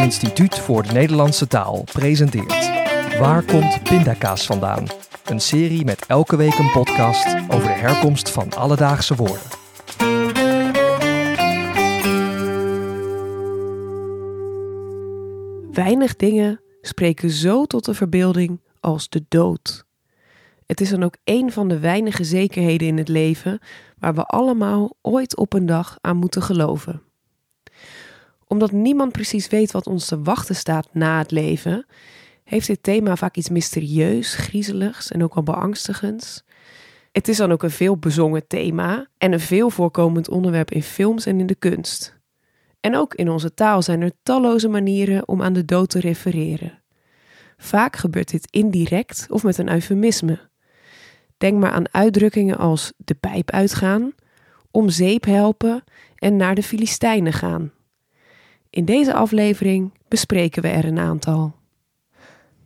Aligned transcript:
Instituut 0.00 0.58
voor 0.58 0.82
de 0.82 0.92
Nederlandse 0.92 1.46
Taal 1.46 1.84
presenteert 1.92 2.70
Waar 3.18 3.42
komt 3.42 3.82
pindakaas 3.82 4.46
vandaan? 4.46 4.86
Een 5.24 5.40
serie 5.40 5.84
met 5.84 6.06
elke 6.06 6.36
week 6.36 6.58
een 6.58 6.70
podcast 6.70 7.26
over 7.48 7.68
de 7.68 7.74
herkomst 7.74 8.30
van 8.30 8.52
alledaagse 8.52 9.14
woorden. 9.14 9.46
Weinig 15.72 16.16
dingen 16.16 16.60
spreken 16.80 17.30
zo 17.30 17.64
tot 17.64 17.84
de 17.84 17.94
verbeelding 17.94 18.60
als 18.80 19.08
de 19.08 19.24
dood. 19.28 19.84
Het 20.66 20.80
is 20.80 20.90
dan 20.90 21.02
ook 21.02 21.16
een 21.24 21.52
van 21.52 21.68
de 21.68 21.78
weinige 21.78 22.24
zekerheden 22.24 22.88
in 22.88 22.98
het 22.98 23.08
leven 23.08 23.58
waar 23.98 24.14
we 24.14 24.24
allemaal 24.24 24.96
ooit 25.02 25.36
op 25.36 25.52
een 25.52 25.66
dag 25.66 25.98
aan 26.00 26.16
moeten 26.16 26.42
geloven. 26.42 27.09
Omdat 28.52 28.72
niemand 28.72 29.12
precies 29.12 29.48
weet 29.48 29.70
wat 29.70 29.86
ons 29.86 30.06
te 30.06 30.22
wachten 30.22 30.54
staat 30.54 30.88
na 30.92 31.18
het 31.18 31.30
leven, 31.30 31.86
heeft 32.44 32.66
dit 32.66 32.82
thema 32.82 33.16
vaak 33.16 33.36
iets 33.36 33.48
mysterieus, 33.48 34.34
griezeligs 34.34 35.10
en 35.10 35.22
ook 35.22 35.34
wel 35.34 35.42
beangstigends. 35.42 36.44
Het 37.12 37.28
is 37.28 37.36
dan 37.36 37.52
ook 37.52 37.62
een 37.62 37.70
veel 37.70 37.96
bezongen 37.96 38.46
thema 38.46 39.06
en 39.18 39.32
een 39.32 39.40
veel 39.40 39.70
voorkomend 39.70 40.28
onderwerp 40.28 40.70
in 40.70 40.82
films 40.82 41.26
en 41.26 41.40
in 41.40 41.46
de 41.46 41.54
kunst. 41.54 42.18
En 42.80 42.96
ook 42.96 43.14
in 43.14 43.30
onze 43.30 43.54
taal 43.54 43.82
zijn 43.82 44.00
er 44.00 44.12
talloze 44.22 44.68
manieren 44.68 45.28
om 45.28 45.42
aan 45.42 45.52
de 45.52 45.64
dood 45.64 45.90
te 45.90 46.00
refereren. 46.00 46.82
Vaak 47.56 47.96
gebeurt 47.96 48.30
dit 48.30 48.48
indirect 48.50 49.26
of 49.28 49.42
met 49.42 49.58
een 49.58 49.70
eufemisme. 49.70 50.38
Denk 51.38 51.60
maar 51.60 51.72
aan 51.72 51.94
uitdrukkingen 51.94 52.58
als 52.58 52.92
de 52.96 53.14
pijp 53.14 53.50
uitgaan, 53.50 54.12
om 54.70 54.88
zeep 54.88 55.24
helpen 55.24 55.84
en 56.14 56.36
naar 56.36 56.54
de 56.54 56.62
Filistijnen 56.62 57.32
gaan. 57.32 57.72
In 58.70 58.84
deze 58.84 59.14
aflevering 59.14 59.92
bespreken 60.08 60.62
we 60.62 60.68
er 60.68 60.84
een 60.84 60.98
aantal. 60.98 61.54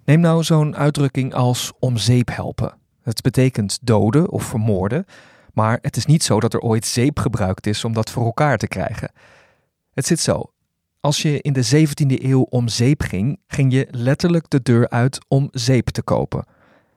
Neem 0.04 0.20
nou 0.20 0.42
zo'n 0.42 0.76
uitdrukking 0.76 1.34
als 1.34 1.72
om 1.78 1.96
zeep 1.96 2.28
helpen. 2.32 2.74
Het 3.02 3.22
betekent 3.22 3.78
doden 3.82 4.30
of 4.30 4.44
vermoorden, 4.44 5.04
maar 5.52 5.78
het 5.82 5.96
is 5.96 6.06
niet 6.06 6.22
zo 6.22 6.40
dat 6.40 6.54
er 6.54 6.60
ooit 6.60 6.86
zeep 6.86 7.18
gebruikt 7.18 7.66
is 7.66 7.84
om 7.84 7.92
dat 7.92 8.10
voor 8.10 8.24
elkaar 8.24 8.58
te 8.58 8.68
krijgen. 8.68 9.12
Het 9.94 10.06
zit 10.06 10.20
zo. 10.20 10.52
Als 11.00 11.22
je 11.22 11.40
in 11.40 11.52
de 11.52 11.86
17e 11.86 12.22
eeuw 12.22 12.42
om 12.42 12.68
zeep 12.68 13.02
ging, 13.02 13.40
ging 13.46 13.72
je 13.72 13.88
letterlijk 13.90 14.50
de 14.50 14.62
deur 14.62 14.88
uit 14.88 15.18
om 15.28 15.48
zeep 15.50 15.88
te 15.88 16.02
kopen. 16.02 16.46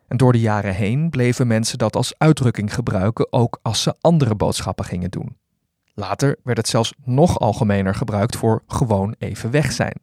En 0.07 0.17
door 0.17 0.31
de 0.31 0.39
jaren 0.39 0.73
heen 0.73 1.09
bleven 1.09 1.47
mensen 1.47 1.77
dat 1.77 1.95
als 1.95 2.13
uitdrukking 2.17 2.73
gebruiken, 2.73 3.31
ook 3.31 3.59
als 3.61 3.81
ze 3.81 3.95
andere 4.01 4.35
boodschappen 4.35 4.85
gingen 4.85 5.11
doen. 5.11 5.37
Later 5.99 6.37
werd 6.43 6.57
het 6.57 6.67
zelfs 6.67 6.93
nog 7.03 7.39
algemener 7.39 7.95
gebruikt 7.95 8.35
voor 8.35 8.63
gewoon 8.67 9.15
even 9.17 9.51
weg 9.51 9.71
zijn. 9.71 9.99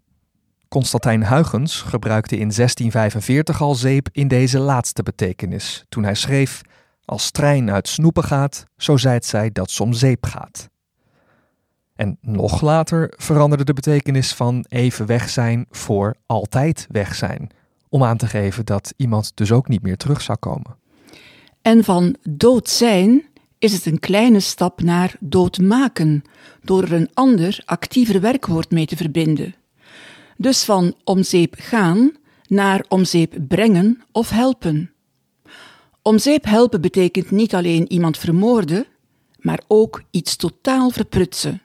Constantijn 0.69 1.27
Huygens 1.27 1.81
gebruikte 1.81 2.35
in 2.35 2.51
1645 2.51 3.61
al 3.63 3.75
zeep 3.75 4.09
in 4.13 4.29
deze 4.29 4.59
laatste 4.59 5.03
betekenis, 5.03 5.85
toen 5.89 6.05
hij 6.05 6.15
schreef: 6.15 6.61
Als 7.05 7.31
trein 7.31 7.71
uit 7.71 7.89
snoepen 7.89 8.25
gaat, 8.25 8.65
zo 8.77 8.97
zijt 8.97 9.25
zij 9.25 9.51
dat 9.51 9.71
som 9.71 9.93
zeep 9.93 10.27
gaat. 10.27 10.69
En 11.95 12.19
nog 12.21 12.61
later 12.61 13.13
veranderde 13.17 13.65
de 13.65 13.73
betekenis 13.73 14.35
van 14.35 14.65
even 14.69 15.07
weg 15.07 15.29
zijn 15.29 15.67
voor 15.71 16.15
altijd 16.27 16.87
weg 16.91 17.15
zijn, 17.15 17.51
om 17.89 18.05
aan 18.05 18.17
te 18.17 18.27
geven 18.27 18.67
dat 18.67 18.95
iemand 18.97 19.33
dus 19.35 19.53
ook 19.53 19.69
niet 19.69 19.83
meer 19.83 19.97
terug 19.97 20.21
zou 20.21 20.39
komen. 20.39 20.77
En 21.63 21.85
van 21.85 22.17
dood 22.23 22.69
zijn 22.69 23.33
is 23.65 23.73
het 23.73 23.87
een 23.87 23.99
kleine 23.99 24.41
stap 24.41 24.83
naar 24.83 25.17
dood 25.21 25.59
maken, 25.59 26.23
door 26.63 26.83
er 26.83 26.93
een 26.93 27.11
ander, 27.15 27.63
actiever 27.65 28.21
werkwoord 28.21 28.71
mee 28.71 28.87
te 28.87 28.97
verbinden. 28.97 29.55
Dus 30.37 30.65
van 30.65 30.95
om 31.05 31.23
zeep 31.23 31.55
gaan 31.59 32.13
naar 32.47 32.85
om 32.89 33.05
zeep 33.05 33.35
brengen 33.49 34.03
of 34.13 34.31
helpen. 34.31 34.93
Om 36.03 36.19
zeep 36.19 36.45
helpen 36.45 36.81
betekent 36.81 37.31
niet 37.31 37.55
alleen 37.55 37.93
iemand 37.93 38.19
vermoorden, 38.19 38.87
maar 39.39 39.61
ook 39.67 40.03
iets 40.11 40.37
totaal 40.37 40.91
verprutsen. 40.91 41.63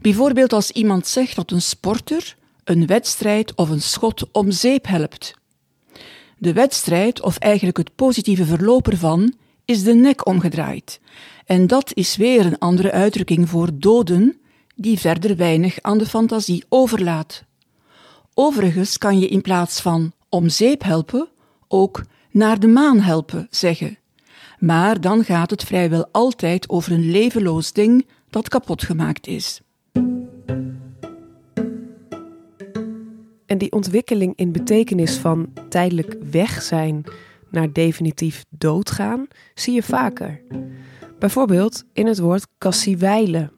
Bijvoorbeeld 0.00 0.52
als 0.52 0.70
iemand 0.70 1.06
zegt 1.06 1.36
dat 1.36 1.50
een 1.50 1.62
sporter 1.62 2.36
een 2.64 2.86
wedstrijd 2.86 3.54
of 3.54 3.68
een 3.68 3.82
schot 3.82 4.30
om 4.32 4.50
zeep 4.50 4.86
helpt. 4.86 5.34
De 6.38 6.52
wedstrijd, 6.52 7.22
of 7.22 7.38
eigenlijk 7.38 7.76
het 7.76 7.94
positieve 7.94 8.44
verloop 8.44 8.88
ervan, 8.88 9.34
is 9.64 9.82
de 9.82 9.94
nek 9.94 10.26
omgedraaid. 10.26 11.00
En 11.44 11.66
dat 11.66 11.90
is 11.94 12.16
weer 12.16 12.46
een 12.46 12.58
andere 12.58 12.92
uitdrukking 12.92 13.48
voor 13.48 13.68
doden, 13.74 14.40
die 14.74 14.98
verder 14.98 15.36
weinig 15.36 15.82
aan 15.82 15.98
de 15.98 16.06
fantasie 16.06 16.64
overlaat. 16.68 17.44
Overigens 18.34 18.98
kan 18.98 19.18
je 19.18 19.28
in 19.28 19.40
plaats 19.40 19.80
van 19.80 20.12
om 20.28 20.48
zeep 20.48 20.82
helpen 20.82 21.28
ook 21.68 22.04
naar 22.30 22.60
de 22.60 22.66
maan 22.66 23.00
helpen 23.00 23.46
zeggen. 23.50 23.98
Maar 24.58 25.00
dan 25.00 25.24
gaat 25.24 25.50
het 25.50 25.64
vrijwel 25.64 26.08
altijd 26.12 26.68
over 26.68 26.92
een 26.92 27.10
levenloos 27.10 27.72
ding 27.72 28.06
dat 28.30 28.48
kapot 28.48 28.82
gemaakt 28.82 29.26
is. 29.26 29.60
En 33.46 33.58
die 33.58 33.72
ontwikkeling 33.72 34.32
in 34.36 34.52
betekenis 34.52 35.16
van 35.16 35.52
tijdelijk 35.68 36.16
weg 36.30 36.62
zijn 36.62 37.04
naar 37.50 37.72
definitief 37.72 38.44
doodgaan 38.48 39.26
zie 39.54 39.74
je 39.74 39.82
vaker. 39.82 40.40
Bijvoorbeeld 41.24 41.84
in 41.92 42.06
het 42.06 42.18
woord 42.18 42.46
kassiewijlen. 42.58 43.52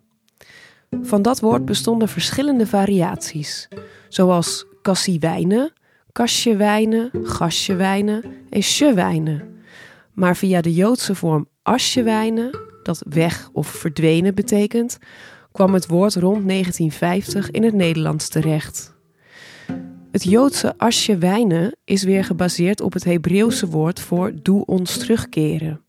Van 1.03 1.22
dat 1.22 1.41
woord 1.41 1.65
bestonden 1.65 2.09
verschillende 2.09 2.66
variaties, 2.66 3.69
zoals 4.09 4.66
kassiewijnen, 4.82 5.72
kastjewijnen, 6.12 7.10
gastjewijnen 7.22 8.25
en 8.50 8.62
sjewijnen. 8.62 9.43
Maar 10.12 10.37
via 10.37 10.60
de 10.60 10.75
Joodse 10.75 11.15
vorm 11.15 11.49
asjewijnen, 11.62 12.59
dat 12.82 13.03
weg 13.09 13.49
of 13.53 13.66
verdwenen 13.66 14.34
betekent, 14.34 14.99
kwam 15.53 15.75
het 15.75 15.87
woord 15.87 16.15
rond 16.15 16.49
1950 16.49 17.50
in 17.50 17.62
het 17.62 17.75
Nederlands 17.75 18.28
terecht. 18.28 18.94
Het 20.10 20.25
Joodse 20.25 20.75
asjewijnen 20.76 21.76
is 21.84 22.03
weer 22.03 22.25
gebaseerd 22.25 22.81
op 22.81 22.93
het 22.93 23.05
Hebreeuwse 23.05 23.66
woord 23.66 24.00
voor 24.00 24.32
doe 24.43 24.65
ons 24.65 24.99
terugkeren. 24.99 25.81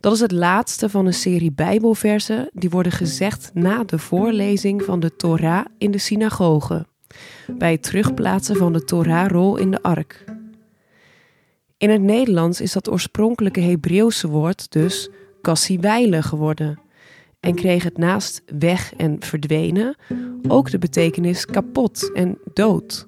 Dat 0.00 0.12
is 0.12 0.20
het 0.20 0.32
laatste 0.32 0.88
van 0.88 1.06
een 1.06 1.14
serie 1.14 1.52
Bijbelversen 1.52 2.50
die 2.52 2.70
worden 2.70 2.92
gezegd 2.92 3.50
na 3.54 3.84
de 3.84 3.98
voorlezing 3.98 4.82
van 4.82 5.00
de 5.00 5.16
Torah 5.16 5.64
in 5.78 5.90
de 5.90 5.98
synagoge, 5.98 6.86
bij 7.46 7.72
het 7.72 7.82
terugplaatsen 7.82 8.56
van 8.56 8.72
de 8.72 8.84
Torahrol 8.84 9.56
in 9.56 9.70
de 9.70 9.82
ark. 9.82 10.24
In 11.78 11.90
het 11.90 12.02
Nederlands 12.02 12.60
is 12.60 12.72
dat 12.72 12.90
oorspronkelijke 12.90 13.60
Hebreeuwse 13.60 14.28
woord 14.28 14.72
dus 14.72 15.08
kassiwijle 15.40 16.22
geworden 16.22 16.78
en 17.40 17.54
kreeg 17.54 17.82
het 17.82 17.98
naast 17.98 18.42
weg 18.58 18.94
en 18.94 19.16
verdwenen 19.20 19.96
ook 20.48 20.70
de 20.70 20.78
betekenis 20.78 21.46
kapot 21.46 22.12
en 22.12 22.38
dood. 22.52 23.06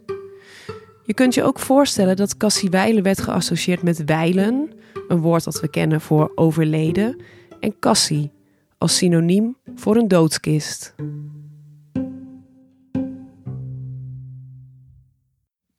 Je 1.03 1.15
kunt 1.15 1.34
je 1.34 1.43
ook 1.43 1.59
voorstellen 1.59 2.17
dat 2.17 2.37
kassiwijle 2.37 3.03
werd 3.03 3.21
geassocieerd 3.21 3.83
met 3.83 4.05
wijlen, 4.05 4.71
een 5.10 5.21
woord 5.21 5.44
dat 5.44 5.60
we 5.60 5.69
kennen 5.69 6.00
voor 6.00 6.32
overleden, 6.34 7.22
en 7.60 7.78
kassie 7.78 8.32
als 8.78 8.97
synoniem 8.97 9.56
voor 9.75 9.97
een 9.97 10.09
doodskist. 10.09 10.94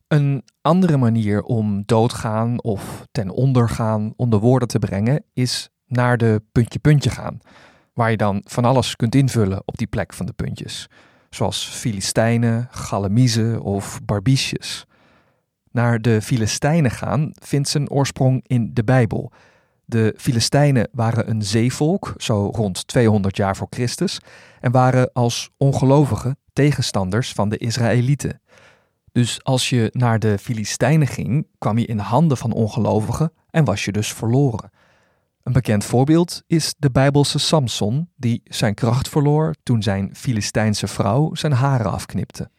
Een 0.08 0.44
andere 0.62 0.98
manier 0.98 1.44
om 1.44 1.84
doodgaan 1.86 2.64
of 2.64 3.08
ten 3.12 3.30
onder 3.30 3.70
gaan 3.70 4.14
onder 4.16 4.40
woorden 4.40 4.68
te 4.68 4.80
brengen 4.80 5.24
is 5.34 5.70
naar 5.88 6.18
de 6.18 6.42
puntje 6.52 6.80
puntje 6.80 7.10
gaan, 7.10 7.40
waar 7.94 8.12
je 8.12 8.18
dan 8.18 8.42
van 8.44 8.66
alles 8.66 8.96
kunt 8.96 9.16
invullen 9.16 9.62
op 9.66 9.78
die 9.78 9.88
plek 9.88 10.14
van 10.14 10.26
de 10.26 10.34
puntjes, 10.34 10.90
zoals 11.30 11.66
Filistijnen, 11.66 12.68
Galamiezen 12.72 13.62
of 13.62 14.00
Barbiesjes 14.06 14.86
naar 15.72 16.02
de 16.02 16.22
Filistijnen 16.22 16.92
gaan, 16.92 17.32
vindt 17.34 17.70
zijn 17.70 17.90
oorsprong 17.90 18.44
in 18.48 18.70
de 18.74 18.84
Bijbel. 18.84 19.32
De 19.86 20.14
Filistijnen 20.18 20.90
waren 20.92 21.30
een 21.30 21.42
zeevolk, 21.42 22.14
zo 22.18 22.52
rond 22.54 22.88
200 22.88 23.38
jaar 23.38 23.56
voor 23.56 23.68
Christus, 23.70 24.20
en 24.60 24.72
waren 24.72 25.10
als 25.14 25.50
ongelovigen 25.58 26.38
tegenstanders 26.54 27.32
van 27.32 27.50
de 27.50 27.58
Israëlieten. 27.58 28.42
Dus 29.12 29.44
als 29.44 29.70
je 29.70 29.90
naar 29.92 30.20
de 30.20 30.38
Filistijnen 30.38 31.08
ging, 31.08 31.48
kwam 31.58 31.78
je 31.78 31.86
in 31.86 31.98
de 31.98 32.04
handen 32.04 32.38
van 32.38 32.52
ongelovigen 32.52 33.32
en 33.50 33.66
was 33.66 33.86
je 33.86 33.92
dus 33.92 34.14
verloren. 34.14 34.70
Een 35.44 35.54
bekend 35.54 35.86
voorbeeld 35.86 36.44
is 36.48 36.74
de 36.78 36.92
Bijbelse 36.92 37.40
Samson, 37.40 38.10
die 38.16 38.42
zijn 38.44 38.74
kracht 38.74 39.10
verloor 39.10 39.56
toen 39.64 39.84
zijn 39.84 40.10
Filistijnse 40.16 40.88
vrouw 40.88 41.36
zijn 41.36 41.52
haren 41.52 41.92
afknipte. 41.92 42.50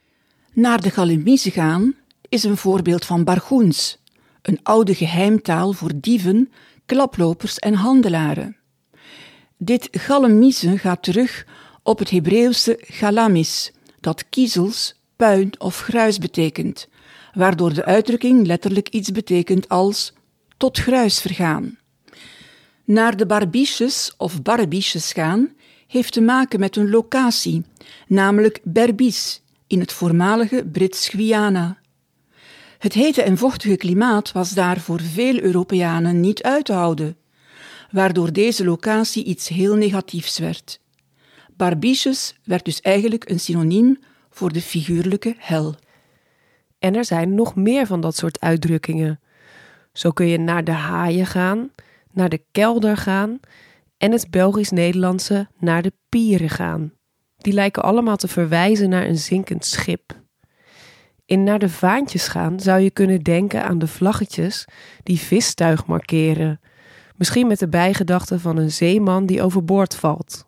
Naar 0.53 0.81
de 0.81 0.91
Galimiezen 0.91 1.53
gaan 1.53 1.95
is 2.33 2.45
een 2.45 2.57
voorbeeld 2.57 3.05
van 3.05 3.25
bargoens, 3.25 3.99
een 4.43 4.59
oude 4.63 4.95
geheimtaal 4.95 5.73
voor 5.73 5.91
dieven, 5.95 6.53
klaplopers 6.87 7.59
en 7.59 7.75
handelaren. 7.75 8.57
Dit 9.57 9.89
Galamiezen 9.91 10.79
gaat 10.79 11.03
terug 11.03 11.47
op 11.83 11.99
het 11.99 12.11
Hebreeuwse 12.11 12.77
galamis, 12.81 13.73
dat 14.01 14.29
kiezels, 14.29 14.95
puin 15.17 15.61
of 15.61 15.81
gruis 15.81 16.19
betekent, 16.19 16.89
waardoor 17.35 17.75
de 17.75 17.85
uitdrukking 17.85 18.47
letterlijk 18.47 18.89
iets 18.89 19.11
betekent 19.11 19.69
als 19.69 20.13
tot 20.57 20.79
gruis 20.79 21.21
vergaan. 21.21 21.79
Naar 22.85 23.17
de 23.17 23.27
Barbiches 23.27 24.15
of 24.17 24.43
Barbiches 24.43 25.13
gaan 25.13 25.53
heeft 25.87 26.13
te 26.13 26.21
maken 26.21 26.61
met 26.61 26.77
een 26.77 26.91
locatie, 26.91 27.65
namelijk 28.07 28.61
Berbice 28.63 29.39
in 29.67 29.81
het 29.81 29.93
voormalige 29.93 30.65
Brits-Guyana. 30.73 31.81
Het 32.83 32.93
hete 32.93 33.23
en 33.23 33.39
vochtige 33.39 33.77
klimaat 33.77 34.33
was 34.33 34.51
daar 34.51 34.81
voor 34.81 35.01
veel 35.01 35.41
Europeanen 35.41 36.21
niet 36.21 36.43
uit 36.43 36.65
te 36.65 36.73
houden, 36.73 37.17
waardoor 37.91 38.33
deze 38.33 38.65
locatie 38.65 39.25
iets 39.25 39.49
heel 39.49 39.75
negatiefs 39.75 40.39
werd. 40.39 40.81
Barbiches 41.57 42.35
werd 42.45 42.65
dus 42.65 42.81
eigenlijk 42.81 43.31
een 43.31 43.41
synoniem 43.41 43.99
voor 44.31 44.53
de 44.53 44.61
figuurlijke 44.61 45.35
hel. 45.39 45.75
En 46.79 46.95
er 46.95 47.05
zijn 47.05 47.35
nog 47.35 47.55
meer 47.55 47.87
van 47.87 48.01
dat 48.01 48.17
soort 48.17 48.41
uitdrukkingen. 48.41 49.21
Zo 49.93 50.11
kun 50.11 50.27
je 50.27 50.39
naar 50.39 50.65
de 50.65 50.73
haaien 50.73 51.27
gaan, 51.27 51.71
naar 52.13 52.29
de 52.29 52.43
kelder 52.53 52.97
gaan 52.97 53.41
en 53.97 54.13
het 54.13 54.31
Belgisch-Nederlandse 54.31 55.49
naar 55.59 55.83
de 55.83 55.93
pieren 56.09 56.51
gaan. 56.51 56.93
Die 57.37 57.53
lijken 57.53 57.83
allemaal 57.83 58.17
te 58.17 58.29
verwijzen 58.29 58.89
naar 58.89 59.07
een 59.07 59.19
zinkend 59.19 59.65
schip. 59.65 60.22
In 61.33 61.45
naar 61.45 61.59
de 61.59 61.69
vaantjes 61.69 62.29
gaan 62.29 62.61
zou 62.61 62.81
je 62.81 62.91
kunnen 62.91 63.23
denken 63.23 63.65
aan 63.65 63.79
de 63.79 63.87
vlaggetjes 63.87 64.65
die 65.03 65.19
vistuig 65.19 65.87
markeren, 65.87 66.61
misschien 67.17 67.47
met 67.47 67.59
de 67.59 67.69
bijgedachte 67.69 68.39
van 68.39 68.57
een 68.57 68.71
zeeman 68.71 69.27
die 69.27 69.43
overboord 69.43 69.95
valt. 69.95 70.47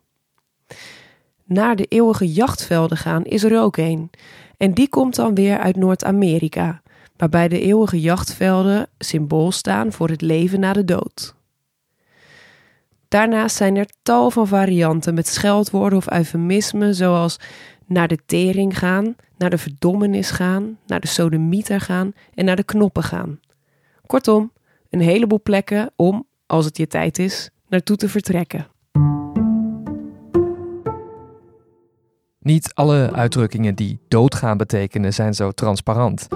Naar 1.45 1.77
de 1.77 1.85
eeuwige 1.85 2.33
jachtvelden 2.33 2.97
gaan 2.97 3.25
is 3.25 3.45
er 3.45 3.61
ook 3.61 3.77
een, 3.77 4.11
en 4.57 4.73
die 4.73 4.89
komt 4.89 5.15
dan 5.15 5.35
weer 5.35 5.59
uit 5.59 5.77
Noord-Amerika, 5.77 6.83
waarbij 7.17 7.49
de 7.49 7.61
eeuwige 7.61 8.01
jachtvelden 8.01 8.87
symbool 8.99 9.53
staan 9.53 9.93
voor 9.93 10.09
het 10.09 10.21
leven 10.21 10.61
na 10.61 10.73
de 10.73 10.85
dood. 10.85 11.35
Daarnaast 13.09 13.57
zijn 13.57 13.77
er 13.77 13.89
tal 14.03 14.31
van 14.31 14.47
varianten 14.47 15.15
met 15.15 15.27
scheldwoorden 15.29 15.99
of 15.99 16.11
eufemismen, 16.13 16.95
zoals 16.95 17.37
naar 17.87 18.09
de 18.09 18.19
tering 18.27 18.79
gaan, 18.79 19.17
naar 19.39 19.51
de 19.51 19.59
verdommenis 19.59 20.31
gaan, 20.31 20.79
naar 20.87 21.01
de 21.01 21.07
sodemieter 21.07 21.81
gaan 21.81 22.13
en 22.35 22.45
naar 22.45 22.57
de 22.57 22.65
knoppen 22.65 23.03
gaan. 23.03 23.41
Kortom, 24.07 24.53
een 24.91 25.01
heleboel 25.01 25.43
plekken 25.43 25.91
om, 25.97 26.27
als 26.47 26.65
het 26.65 26.77
je 26.77 26.87
tijd 26.87 27.19
is, 27.19 27.51
naartoe 27.69 27.97
te 27.97 28.09
vertrekken. 28.09 28.67
Niet 32.39 32.75
alle 32.75 33.13
uitdrukkingen 33.13 33.75
die 33.75 33.99
doodgaan 34.09 34.57
betekenen 34.57 35.15
zijn 35.15 35.35
zo 35.35 35.51
transparant. 35.51 36.29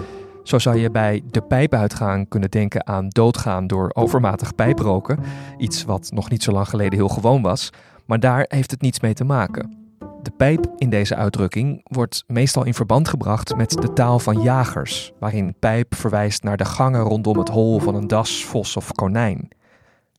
Zo 0.43 0.59
zou 0.59 0.77
je 0.77 0.91
bij 0.91 1.23
de 1.31 1.43
pijp 1.43 1.75
uitgaan 1.75 2.29
kunnen 2.29 2.51
denken 2.51 2.87
aan 2.87 3.09
doodgaan 3.09 3.67
door 3.67 3.91
overmatig 3.95 4.55
pijproken, 4.55 5.19
iets 5.59 5.85
wat 5.85 6.11
nog 6.15 6.31
niet 6.31 6.43
zo 6.43 6.53
lang 6.53 6.69
geleden 6.69 6.99
heel 6.99 7.09
gewoon 7.09 7.43
was, 7.43 7.71
maar 8.07 8.21
daar 8.21 8.45
heeft 8.49 8.71
het 8.71 8.81
niets 8.81 9.01
mee 9.01 9.15
te 9.15 9.25
maken. 9.25 9.78
De 10.29 10.35
pijp 10.37 10.73
in 10.77 10.91
deze 10.91 11.17
uitdrukking 11.17 11.81
wordt 11.83 12.25
meestal 12.27 12.65
in 12.65 12.75
verband 12.75 13.09
gebracht 13.09 13.57
met 13.57 13.71
de 13.71 13.93
taal 13.93 14.19
van 14.19 14.43
jagers, 14.43 15.13
waarin 15.19 15.55
pijp 15.59 15.95
verwijst 15.95 16.43
naar 16.43 16.57
de 16.57 16.65
gangen 16.65 17.01
rondom 17.01 17.39
het 17.39 17.49
hol 17.49 17.79
van 17.79 17.95
een 17.95 18.07
das, 18.07 18.45
vos 18.45 18.77
of 18.77 18.93
konijn. 18.93 19.49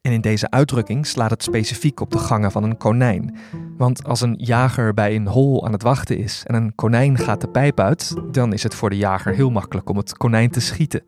En 0.01 0.11
in 0.11 0.21
deze 0.21 0.49
uitdrukking 0.49 1.07
slaat 1.07 1.29
het 1.29 1.43
specifiek 1.43 1.99
op 1.99 2.11
de 2.11 2.17
gangen 2.17 2.51
van 2.51 2.63
een 2.63 2.77
konijn. 2.77 3.37
Want 3.77 4.03
als 4.03 4.21
een 4.21 4.35
jager 4.37 4.93
bij 4.93 5.15
een 5.15 5.27
hol 5.27 5.65
aan 5.65 5.71
het 5.71 5.83
wachten 5.83 6.17
is 6.17 6.43
en 6.45 6.55
een 6.55 6.75
konijn 6.75 7.17
gaat 7.17 7.41
de 7.41 7.49
pijp 7.49 7.79
uit, 7.79 8.13
dan 8.31 8.53
is 8.53 8.63
het 8.63 8.75
voor 8.75 8.89
de 8.89 8.97
jager 8.97 9.35
heel 9.35 9.51
makkelijk 9.51 9.89
om 9.89 9.97
het 9.97 10.17
konijn 10.17 10.49
te 10.49 10.59
schieten. 10.61 11.03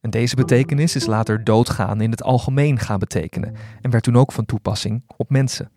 En 0.00 0.10
deze 0.10 0.36
betekenis 0.36 0.96
is 0.96 1.06
later 1.06 1.44
doodgaan 1.44 2.00
in 2.00 2.10
het 2.10 2.22
algemeen 2.22 2.78
gaan 2.78 2.98
betekenen 2.98 3.54
en 3.80 3.90
werd 3.90 4.04
toen 4.04 4.16
ook 4.16 4.32
van 4.32 4.44
toepassing 4.44 5.02
op 5.16 5.30
mensen. 5.30 5.70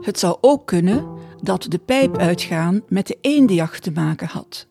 Het 0.00 0.18
zou 0.18 0.38
ook 0.40 0.66
kunnen 0.66 1.15
dat 1.42 1.66
de 1.68 1.78
pijp 1.78 2.16
uitgaan 2.16 2.82
met 2.88 3.06
de 3.06 3.18
eendenjacht 3.20 3.82
te 3.82 3.90
maken 3.90 4.28
had. 4.28 4.66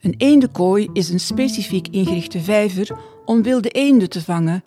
Een 0.00 0.14
eendenkooi 0.16 0.88
is 0.92 1.08
een 1.08 1.20
specifiek 1.20 1.88
ingerichte 1.88 2.40
vijver 2.40 2.98
om 3.24 3.42
wilde 3.42 3.68
eenden 3.68 4.10
te 4.10 4.22
vangen 4.22 4.64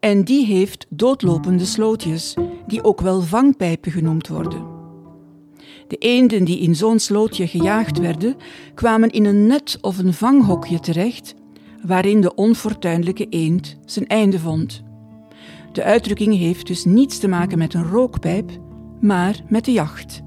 en 0.00 0.24
die 0.24 0.46
heeft 0.46 0.86
doodlopende 0.88 1.64
slootjes, 1.64 2.34
die 2.66 2.84
ook 2.84 3.00
wel 3.00 3.20
vangpijpen 3.20 3.92
genoemd 3.92 4.28
worden. 4.28 4.66
De 5.88 5.96
eenden 5.96 6.44
die 6.44 6.58
in 6.58 6.76
zo'n 6.76 6.98
slootje 6.98 7.46
gejaagd 7.46 7.98
werden, 7.98 8.36
kwamen 8.74 9.10
in 9.10 9.24
een 9.24 9.46
net 9.46 9.78
of 9.80 9.98
een 9.98 10.14
vanghokje 10.14 10.80
terecht, 10.80 11.34
waarin 11.82 12.20
de 12.20 12.34
onfortuinlijke 12.34 13.26
eend 13.28 13.76
zijn 13.84 14.06
einde 14.06 14.38
vond. 14.38 14.82
De 15.72 15.82
uitdrukking 15.82 16.36
heeft 16.36 16.66
dus 16.66 16.84
niets 16.84 17.18
te 17.18 17.28
maken 17.28 17.58
met 17.58 17.74
een 17.74 17.88
rookpijp, 17.88 18.50
maar 19.00 19.42
met 19.48 19.64
de 19.64 19.72
jacht. 19.72 20.23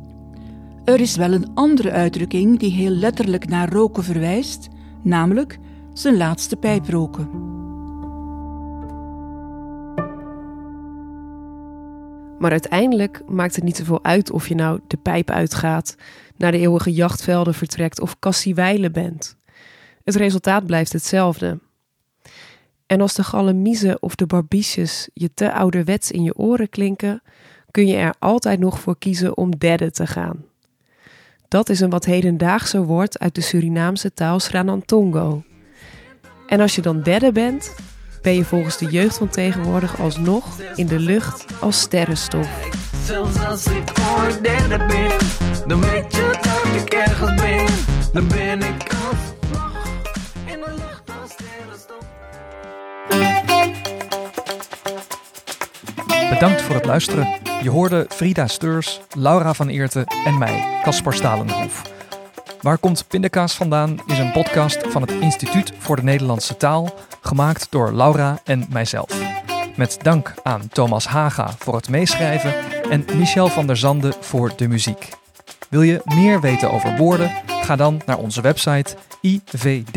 Er 0.87 0.99
is 0.99 1.15
wel 1.15 1.33
een 1.33 1.51
andere 1.53 1.91
uitdrukking 1.91 2.59
die 2.59 2.71
heel 2.71 2.89
letterlijk 2.89 3.47
naar 3.47 3.69
roken 3.69 4.03
verwijst, 4.03 4.67
namelijk 5.03 5.59
zijn 5.93 6.17
laatste 6.17 6.55
pijp 6.55 6.89
roken. 6.89 7.29
Maar 12.39 12.51
uiteindelijk 12.51 13.21
maakt 13.25 13.55
het 13.55 13.63
niet 13.63 13.77
zoveel 13.77 14.03
uit 14.03 14.31
of 14.31 14.47
je 14.47 14.55
nou 14.55 14.79
de 14.87 14.97
pijp 14.97 15.29
uitgaat, 15.29 15.95
naar 16.37 16.51
de 16.51 16.57
eeuwige 16.57 16.93
jachtvelden 16.93 17.53
vertrekt 17.53 17.99
of 17.99 18.19
kassiewijlen 18.19 18.91
bent. 18.91 19.37
Het 20.03 20.15
resultaat 20.15 20.65
blijft 20.65 20.93
hetzelfde. 20.93 21.59
En 22.85 23.01
als 23.01 23.13
de 23.13 23.23
galamiezen 23.23 24.01
of 24.01 24.15
de 24.15 24.25
barbiches 24.25 25.09
je 25.13 25.33
te 25.33 25.53
ouderwets 25.53 26.11
in 26.11 26.23
je 26.23 26.37
oren 26.37 26.69
klinken, 26.69 27.21
kun 27.71 27.87
je 27.87 27.95
er 27.95 28.15
altijd 28.19 28.59
nog 28.59 28.79
voor 28.79 28.97
kiezen 28.97 29.37
om 29.37 29.57
derde 29.57 29.91
te 29.91 30.07
gaan. 30.07 30.45
Dat 31.47 31.69
is 31.69 31.79
een 31.79 31.89
wat 31.89 32.05
hedendaagse 32.05 32.83
woord 32.83 33.19
uit 33.19 33.35
de 33.35 33.41
Surinaamse 33.41 34.13
taal 34.13 34.39
Sranantongo. 34.39 35.43
En 36.47 36.59
als 36.59 36.75
je 36.75 36.81
dan 36.81 37.01
derde 37.01 37.31
bent, 37.31 37.75
ben 38.21 38.33
je 38.33 38.45
volgens 38.45 38.77
de 38.77 38.85
jeugd 38.85 39.17
van 39.17 39.29
tegenwoordig 39.29 39.99
alsnog 39.99 40.61
in 40.75 40.87
de 40.87 40.99
lucht 40.99 41.45
als 41.61 41.79
sterrenstof. 41.79 42.47
Dan 45.67 45.83
ik 48.63 48.87
Bedankt 56.39 56.61
voor 56.61 56.75
het 56.75 56.85
luisteren. 56.85 57.27
Je 57.61 57.69
hoorde 57.69 58.05
Frida 58.09 58.47
Steurs, 58.47 59.01
Laura 59.13 59.53
van 59.53 59.67
Eerten 59.67 60.05
en 60.25 60.37
mij, 60.37 60.79
Caspar 60.83 61.13
Stalenhoef. 61.13 61.81
Waar 62.61 62.77
komt 62.77 63.07
Pindakaas 63.07 63.55
vandaan 63.55 63.99
is 64.05 64.17
een 64.17 64.31
podcast 64.31 64.87
van 64.87 65.01
het 65.01 65.11
Instituut 65.11 65.73
voor 65.77 65.95
de 65.95 66.03
Nederlandse 66.03 66.57
Taal, 66.57 66.93
gemaakt 67.21 67.67
door 67.69 67.93
Laura 67.93 68.39
en 68.43 68.65
mijzelf. 68.69 69.21
Met 69.75 69.97
dank 70.01 70.33
aan 70.43 70.67
Thomas 70.67 71.07
Haga 71.07 71.49
voor 71.57 71.75
het 71.75 71.89
meeschrijven 71.89 72.53
en 72.89 73.05
Michel 73.15 73.47
van 73.47 73.67
der 73.67 73.77
Zande 73.77 74.13
voor 74.19 74.53
de 74.55 74.67
muziek. 74.67 75.09
Wil 75.69 75.81
je 75.81 76.01
meer 76.05 76.41
weten 76.41 76.71
over 76.71 76.97
woorden? 76.97 77.31
Ga 77.61 77.75
dan 77.75 78.01
naar 78.05 78.17
onze 78.17 78.41
website 78.41 78.95
ivdnt.org. 79.21 79.95